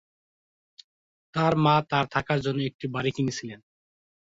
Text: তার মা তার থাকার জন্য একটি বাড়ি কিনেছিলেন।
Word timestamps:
তার 1.33 1.53
মা 1.55 1.75
তার 1.91 2.05
থাকার 2.13 2.39
জন্য 2.41 2.59
একটি 2.63 2.85
বাড়ি 2.87 3.11
কিনেছিলেন। 3.11 3.59